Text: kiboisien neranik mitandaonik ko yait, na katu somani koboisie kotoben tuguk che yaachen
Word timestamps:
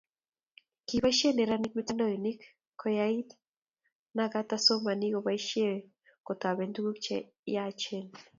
kiboisien 0.87 1.35
neranik 1.37 1.73
mitandaonik 1.77 2.39
ko 2.79 2.85
yait, 2.97 3.29
na 4.15 4.23
katu 4.33 4.55
somani 4.65 5.07
koboisie 5.13 5.71
kotoben 6.27 6.69
tuguk 6.75 6.97
che 7.05 7.15
yaachen 7.55 8.05